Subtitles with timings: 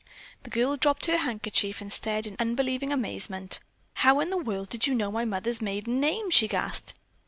[0.41, 3.59] The girl dropped her handkerchief and stared in unbelieving amazement.
[3.97, 6.95] "How in the world did you know my mother's maiden name?" she gasped.